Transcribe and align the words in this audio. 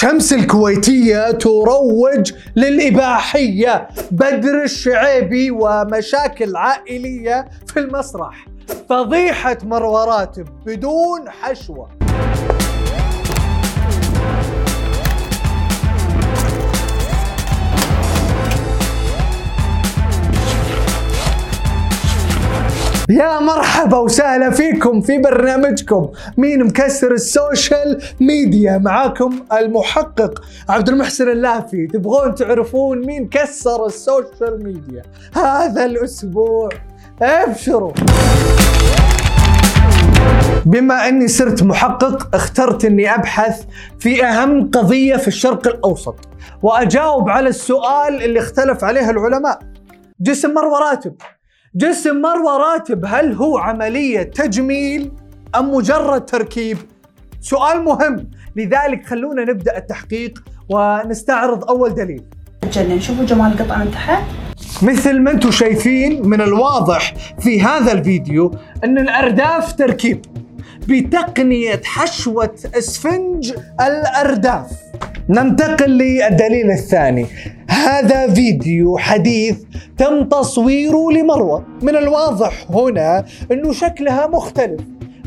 شمس 0.00 0.32
الكويتية 0.32 1.30
تروج 1.30 2.32
للإباحية 2.56 3.88
بدر 4.10 4.62
الشعيبي 4.64 5.50
ومشاكل 5.50 6.56
عائلية 6.56 7.48
في 7.66 7.80
المسرح. 7.80 8.46
فضيحة 8.88 9.58
مروة 9.62 10.04
راتب 10.04 10.48
بدون 10.66 11.30
حشوة. 11.30 11.90
يا 23.10 23.40
مرحبا 23.40 23.98
وسهلا 23.98 24.50
فيكم 24.50 25.00
في 25.00 25.18
برنامجكم. 25.18 26.08
مين 26.36 26.64
مكسر 26.64 27.12
ال 27.12 27.25
social 27.25 28.02
media؟ 28.20 28.78
معاكم 28.78 29.38
المحقق 29.52 30.42
عبد 30.68 30.88
المحسن 30.88 31.28
اللافي. 31.28 31.86
تبغون 31.86 32.34
تعرفون 32.34 33.06
مين 33.06 33.28
كسر 33.28 33.86
ال 33.86 33.97
social 33.97 34.64
media 34.64 35.02
هذا 35.34 35.84
الأسبوع؟ 35.84 36.68
ابشروا. 37.22 37.92
بما 40.66 41.08
أني 41.08 41.28
صرت 41.28 41.62
محقق 41.62 42.34
اخترت 42.34 42.84
أني 42.84 43.14
أبحث 43.14 43.64
في 43.98 44.24
أهم 44.24 44.70
قضية 44.70 45.16
في 45.16 45.28
الشرق 45.28 45.66
الأوسط 45.66 46.16
وأجاوب 46.62 47.28
على 47.28 47.48
السؤال 47.48 48.24
اللي 48.24 48.38
اختلف 48.38 48.84
عليه 48.84 49.10
العلماء. 49.10 49.58
جسم 50.20 50.54
مروه 50.54 50.90
راتب 50.90 51.14
جسم 51.74 52.16
مروة 52.20 52.56
راتب 52.56 53.04
هل 53.04 53.32
هو 53.32 53.58
عملية 53.58 54.22
تجميل 54.22 55.12
أم 55.56 55.74
مجرد 55.74 56.24
تركيب؟ 56.24 56.78
سؤال 57.40 57.84
مهم. 57.84 58.30
لذلك 58.56 59.06
خلونا 59.06 59.44
نبدأ 59.44 59.76
التحقيق 59.78 60.44
ونستعرض 60.68 61.64
أول 61.64 61.94
دليل. 61.94 62.22
تجنن 62.60 63.00
شوفوا 63.00 63.24
جمال 63.24 63.52
القطعه 63.52 63.84
من 63.84 63.90
تحت. 63.90 64.22
مثل 64.82 65.20
ما 65.20 65.30
أنتم 65.30 65.50
شايفين 65.50 66.28
من 66.28 66.40
الواضح 66.40 67.14
في 67.40 67.62
هذا 67.62 67.92
الفيديو 67.92 68.54
أن 68.84 68.98
الأرداف 68.98 69.72
تركيب 69.72 70.26
بتقنية 70.88 71.80
حشوة 71.84 72.54
اسفنج 72.74 73.52
الأرداف. 73.80 74.70
ننتقل 75.28 75.90
للدليل 75.90 76.70
الثاني. 76.70 77.26
هذا 77.78 78.34
فيديو 78.34 78.98
حديث 78.98 79.62
تم 79.96 80.24
تصويره 80.24 81.12
لمروة. 81.12 81.66
من 81.82 81.96
الواضح 81.96 82.66
هنا 82.70 83.24
انه 83.52 83.72
شكلها 83.72 84.26
مختلف 84.26 84.80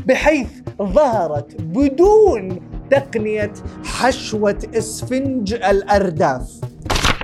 بحيث 0.06 0.48
ظهرت 0.82 1.60
بدون 1.60 2.58
تقنية 2.90 3.52
حشوة 3.84 4.58
اسفنج 4.74 5.54
الأرداف. 5.54 6.60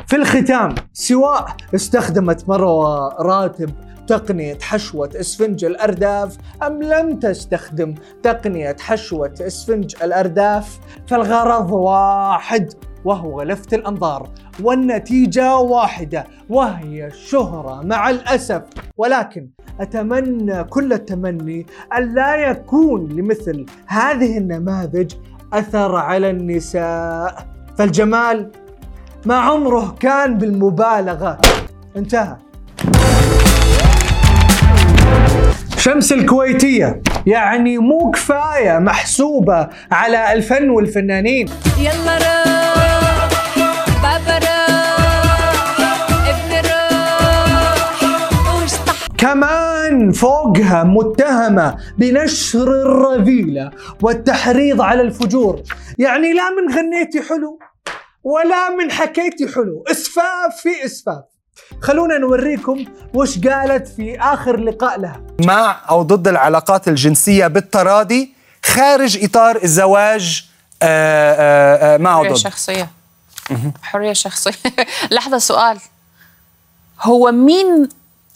في 0.06 0.16
الختام 0.16 0.74
سواء 0.92 1.46
استخدمت 1.74 2.48
مروة 2.48 3.08
راتب 3.22 3.70
تقنية 4.06 4.58
حشوة 4.62 5.10
اسفنج 5.14 5.64
الأرداف 5.64 6.36
أم 6.62 6.82
لم 6.82 7.18
تستخدم 7.18 7.94
تقنية 8.22 8.76
حشوة 8.80 9.34
اسفنج 9.40 9.94
الأرداف 10.02 10.78
فالغرض 11.06 11.72
واحد. 11.72 12.72
وهو 13.08 13.42
لفت 13.42 13.74
الأنظار 13.74 14.28
والنتيجة 14.62 15.56
واحدة 15.56 16.26
وهي 16.48 17.06
الشهرة 17.06 17.82
مع 17.84 18.10
الأسف. 18.10 18.62
ولكن 18.96 19.48
أتمنى 19.80 20.64
كل 20.64 20.92
التمني 20.92 21.66
أن 21.98 22.14
لا 22.14 22.36
يكون 22.36 23.08
لمثل 23.08 23.66
هذه 23.86 24.38
النماذج 24.38 25.14
أثر 25.52 25.96
على 25.96 26.30
النساء. 26.30 27.46
فالجمال 27.78 28.50
ما 29.26 29.36
عمره 29.36 29.96
كان 30.00 30.38
بالمبالغة. 30.38 31.38
انتهى. 31.96 32.36
شمس 35.78 36.12
الكويتية 36.12 37.02
يعني 37.26 37.78
مو 37.78 38.10
كفاية 38.10 38.78
محسوبة 38.78 39.68
على 39.92 40.32
الفن 40.32 40.70
والفنانين. 40.70 41.48
يلا 41.78 42.57
فوقها 50.12 50.84
متهمة 50.84 51.76
بنشر 51.98 52.82
الرذيلة 52.82 53.70
والتحريض 54.02 54.80
على 54.80 55.02
الفجور. 55.02 55.62
يعني 55.98 56.32
لا 56.32 56.50
من 56.50 56.74
غنيتي 56.74 57.22
حلو 57.22 57.58
ولا 58.24 58.70
من 58.70 58.90
حكيتي 58.90 59.48
حلو. 59.48 59.84
إسفاف 59.90 60.56
في 60.62 60.84
إسفاف. 60.84 61.24
خلونا 61.82 62.18
نوريكم 62.18 62.84
وش 63.14 63.38
قالت 63.38 63.88
في 63.88 64.20
آخر 64.20 64.56
لقاء 64.56 65.00
لها. 65.00 65.20
مع 65.44 65.80
أو 65.90 66.02
ضد 66.02 66.28
العلاقات 66.28 66.88
الجنسية 66.88 67.46
بالتراضي 67.46 68.32
خارج 68.64 69.24
إطار 69.24 69.58
الزواج 69.64 70.48
آه، 70.82 70.86
آه، 71.32 71.94
آه، 71.94 71.96
مع 71.96 72.16
حرية 72.18 72.30
ضد؟ 72.30 72.36
شخصية. 72.36 72.90
حرية 73.82 74.12
شخصية. 74.12 74.52
لحظة 75.10 75.38
سؤال. 75.38 75.78
هو 77.00 77.32
مين 77.32 77.88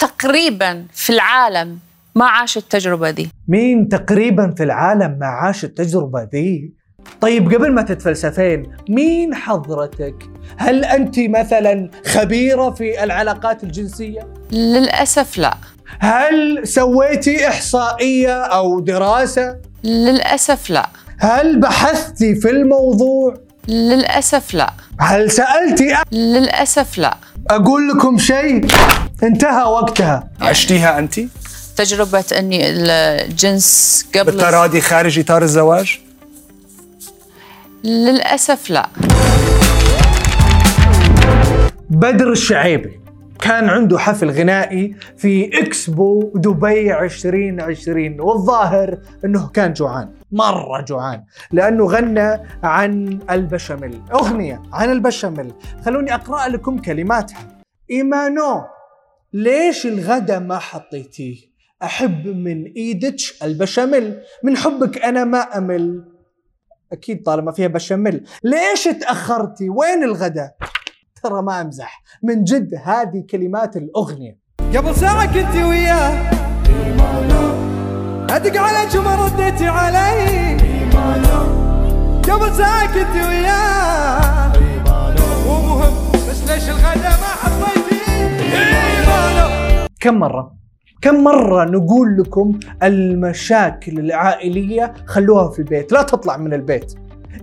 تقريبا 0.07 0.85
في 0.93 1.11
العالم 1.13 1.79
ما 2.15 2.25
عاش 2.25 2.57
التجربة 2.57 3.11
دي 3.11 3.29
مين 3.49 3.89
تقريبا 3.89 4.55
في 4.57 4.63
العالم 4.63 5.17
ما 5.21 5.27
عاش 5.27 5.65
التجربة 5.65 6.29
ذي؟ 6.35 6.73
طيب 7.21 7.55
قبل 7.55 7.73
ما 7.73 7.83
تتفلسفين 7.83 8.63
مين 8.89 9.35
حضرتك؟ 9.35 10.15
هل 10.57 10.85
أنت 10.85 11.19
مثلا 11.19 11.91
خبيرة 12.07 12.71
في 12.71 13.05
العلاقات 13.05 13.65
الجنسية؟ 13.65 14.27
للأسف 14.53 15.39
لا 15.39 15.55
هل 15.99 16.61
سويتي 16.69 17.49
إحصائية 17.49 18.43
أو 18.45 18.81
دراسة؟ 18.81 19.57
للأسف 19.85 20.71
لا 20.71 20.89
هل 21.19 21.61
بحثتي 21.61 22.35
في 22.35 22.51
الموضوع؟ 22.51 23.35
للأسف 23.69 24.55
لا 24.55 24.71
هل 25.01 25.31
سألتي 25.31 25.95
أ- 25.97 26.03
للأسف 26.13 26.99
لا 26.99 27.17
أقول 27.51 27.89
لكم 27.89 28.19
شيء؟ 28.19 28.67
انتهى 29.23 29.63
وقتها. 29.63 30.29
عشتيها 30.41 30.99
أنت؟ 30.99 31.21
تجربة 31.77 32.25
أني 32.39 32.71
الجنس 32.71 34.07
قبل 34.15 34.25
بالتراضي 34.25 34.81
خارج 34.81 35.19
إطار 35.19 35.43
الزواج؟ 35.43 36.01
للأسف 37.85 38.71
لا. 38.71 38.89
بدر 41.91 42.33
الشعيبي 42.33 43.01
كان 43.41 43.69
عنده 43.69 43.99
حفل 43.99 44.31
غنائي 44.31 44.97
في 45.17 45.51
إكسبو 45.63 46.33
دبي 46.35 46.99
2020 46.99 48.21
والظاهر 48.21 48.99
إنه 49.25 49.49
كان 49.49 49.73
جوعان 49.73 50.09
مرة 50.33 50.81
جوعان 50.81 51.25
لأنه 51.53 51.87
غنى 51.87 52.41
عن 52.63 53.19
البشاميل 53.31 54.01
أغنية 54.15 54.63
عن 54.73 54.93
البشاميل. 54.93 55.53
خلوني 55.85 56.15
أقرأ 56.15 56.49
لكم 56.49 56.79
كلماتها. 56.79 57.49
إيمانو. 57.91 58.65
ليش 59.35 59.87
الغدا 59.87 60.39
ما 60.39 60.59
حطيتيه؟ 60.59 61.37
أحب 61.83 62.27
من 62.27 62.65
إيدك 62.77 63.17
البشاميل. 63.43 64.21
من 64.45 64.57
حبك 64.57 64.99
أنا 64.99 65.25
ما 65.25 65.39
أمل. 65.39 66.05
أكيد 66.93 67.23
طالما 67.23 67.53
فيها 67.53 67.69
بشاميل. 67.69 68.25
ليش 68.45 68.85
تأخرتي؟ 68.85 69.69
وين 69.69 70.05
الغدا؟ 70.05 70.53
ترى 71.23 71.43
ما 71.43 71.61
أمزح. 71.61 72.03
من 72.23 72.45
جد 72.45 72.75
هذه 72.85 73.25
كلمات 73.31 73.77
الأغنية. 73.77 74.39
قبل 74.77 74.97
ساعة 74.97 75.27
كنت 75.27 75.55
وياه. 75.65 76.31
أدق 78.31 78.61
عليك 78.61 78.95
وما 78.95 79.15
رديتي 79.15 79.67
علي. 79.67 80.57
قبل 82.31 82.55
ساعة 82.57 82.87
كنت 82.87 83.27
وياه. 83.27 84.53
مو 85.47 85.61
مهم 85.61 86.13
بس 86.31 86.51
ليش 86.51 86.69
الغدا 86.69 87.09
ما 87.09 87.27
حطيتي 87.43 87.63
إيمانو 87.63 87.82
كم 90.03 90.15
مرة؟ 90.15 90.53
كم 91.03 91.25
مرة 91.25 91.65
نقول 91.65 92.17
لكم 92.17 92.59
المشاكل 92.83 93.99
العائلية 93.99 94.95
خلوها 95.07 95.51
في 95.51 95.59
البيت؟ 95.59 95.93
لا 95.93 96.03
تطلع 96.03 96.37
من 96.37 96.55
البيت. 96.55 96.95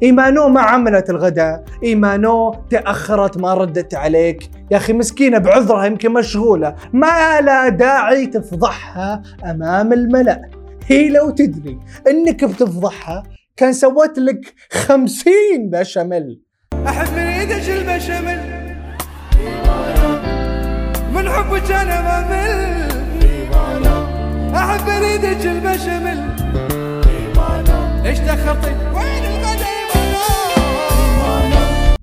إيمانو 0.03 0.47
ما 0.47 0.61
عملت 0.61 1.09
الغداء 1.09 1.63
إيمانو 1.83 2.55
تأخرت 2.69 3.37
ما 3.37 3.53
ردت 3.53 3.95
عليك. 3.95 4.49
يا 4.71 4.77
أخي 4.77 4.93
مسكينة 4.93 5.37
بعذرها 5.37 5.85
يمكن 5.85 6.13
مشغولة. 6.13 6.75
ما 6.93 7.41
لا 7.41 7.69
داعي 7.69 8.27
تفضحها 8.27 9.21
أمام 9.45 9.93
الملأ. 9.93 10.41
هي 10.87 11.09
لو 11.09 11.29
تدري 11.29 11.79
أنك 12.07 12.43
بتفضحها 12.43 13.23
كان 13.57 13.73
سوت 13.73 14.19
لك 14.19 14.53
خمسين 14.71 15.69
بشاميل. 15.69 16.41
أحب 16.87 17.13
من 17.13 17.19
إيدك 17.19 17.69
البشاميل. 17.69 18.68
من 21.19 21.29
حبك 21.29 21.71
أنا 21.71 22.01
ما 22.01 22.17
مل. 22.29 22.89
أحب 24.55 24.87
من 24.87 25.03
إيدك 25.03 25.45
البشاميل 25.45 26.19
إيش 28.05 28.19
دخلتي؟ 28.19 28.75
وين 28.95 29.29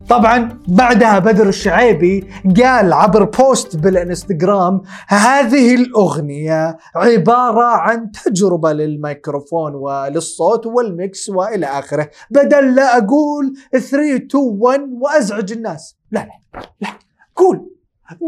طبعا 0.08 0.58
بعدها 0.68 1.18
بدر 1.18 1.48
الشعيبي 1.48 2.30
قال 2.62 2.92
عبر 2.92 3.24
post 3.24 3.76
بالإنستغرام 3.76 4.82
هذه 5.08 5.74
الأغنية 5.74 6.76
عبارة 6.94 7.64
عن 7.64 8.10
تجربة 8.10 8.72
للميكروفون 8.72 9.74
وللصوت 9.74 10.66
وال 10.66 10.91
mix 10.91 11.28
وإلى 11.28 11.66
آخره. 11.66 12.10
بدل 12.30 12.74
لا 12.74 12.98
أقول 12.98 13.54
3 13.72 14.16
2 14.16 14.26
1 14.34 14.80
وأزعج 15.00 15.52
الناس. 15.52 15.96
لا 16.10 16.28
لا 16.54 16.60
لا. 16.80 16.88
قول. 17.36 17.75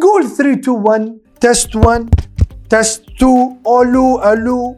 قول 0.02 0.28
3 0.28 0.52
2 0.52 0.76
1 0.76 1.18
تست 1.40 1.76
1 1.76 2.14
test 2.70 3.02
2 3.16 3.56
ألو 3.66 4.32
ألو 4.32 4.76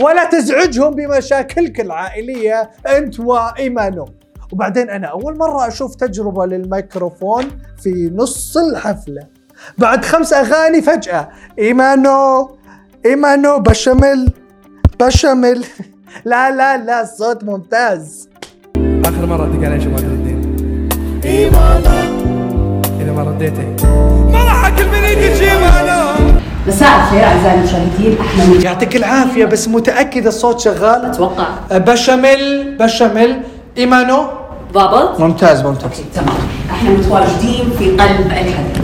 ولا 0.00 0.24
تزعجهم 0.24 0.94
بمشاكلك 0.94 1.80
العائلية. 1.80 2.70
أنت 2.86 3.20
وايمانو 3.20 4.08
وبعدين 4.52 4.90
أنا 4.90 5.06
أول 5.06 5.38
مرة 5.38 5.68
أشوف 5.68 5.94
تجربة 5.94 6.46
للميكروفون 6.46 7.44
في 7.82 8.10
نص 8.14 8.56
الحفلة. 8.56 9.22
بعد 9.78 10.04
خمس 10.04 10.32
أغاني 10.32 10.82
فجأة. 10.82 11.28
ايمانو 11.58 12.56
ايمانو 13.06 13.58
بشاميل. 13.58 14.32
بشاميل. 15.00 15.66
لا 16.24 16.50
لا 16.50 16.76
لا 16.76 17.04
صوت 17.04 17.44
ممتاز. 17.44 18.28
آخر 19.04 19.26
مرة 19.26 19.46
ادق 19.46 19.64
عليه 19.66 19.78
شو 19.78 19.90
ما 19.90 19.96
تردين؟ 19.96 20.40
اذا 21.24 22.09
ما 23.20 23.30
رديتي. 23.30 23.86
ما 24.32 24.44
راح 24.44 24.66
اكل 24.66 24.86
من 24.86 24.94
إيدك 24.94 25.42
ايمانا 25.42 26.14
مساء 26.66 26.96
الخير 26.96 27.24
أعزائي 27.24 27.58
المشاهدين 27.58 28.18
إحنا 28.20 28.44
من 28.44 28.62
يعطيك 28.62 28.96
العافية 28.96 29.44
بس 29.44 29.68
متاكد 29.68 30.26
الصوت 30.26 30.60
شغال. 30.60 31.04
أتوقع. 31.04 31.46
بشاميل 31.70 32.76
بشاميل. 32.76 33.42
إيمانو؟ 33.78 34.26
ضابط. 34.72 35.20
ممتاز 35.20 35.62
ممتاز. 35.62 35.84
okay 35.84 36.04
تمام. 36.14 36.36
إحنا 36.70 36.90
متواجدين 36.90 37.70
في 37.78 37.90
قلب 37.90 38.26
الحدث 38.26 38.80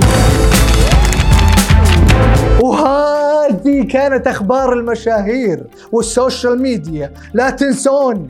وهذه 2.61 3.87
كانت 3.91 4.27
أخبار 4.27 4.73
المشاهير 4.73 5.62
والسوشيال 5.93 6.62
ميديا. 6.62 7.12
لا 7.35 7.50
تنسون 7.50 8.29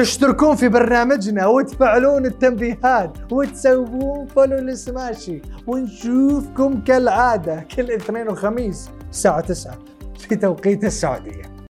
تشتركون 0.00 0.56
في 0.56 0.68
برنامجنا 0.68 1.46
وتفعلون 1.46 2.26
التنبيهات 2.26 3.32
وتسوون 3.32 4.26
follow 4.26 4.56
لسماشي 4.56 5.42
ونشوفكم 5.66 6.84
كالعادة 6.84 7.66
كل 7.76 7.90
اثنين 7.90 8.28
وخميس 8.28 8.90
الساعة 9.10 9.40
9 9.40 9.78
في 10.18 10.36
توقيت 10.36 10.84
السعودية. 10.84 11.49